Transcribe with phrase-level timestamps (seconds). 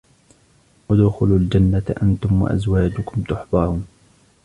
[0.91, 3.87] ادخلوا الجنة أنتم وأزواجكم تحبرون